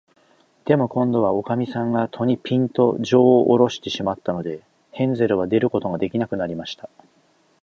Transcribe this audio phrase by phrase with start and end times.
[0.65, 6.89] でも、こんどは、おかみさんが戸に、ぴんと、じょうをおろしてしまったので、ヘンゼルは出ることができなくなりました。